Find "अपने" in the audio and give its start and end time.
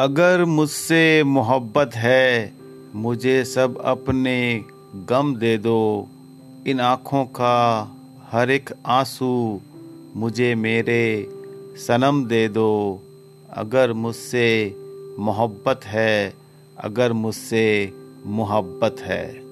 3.84-4.64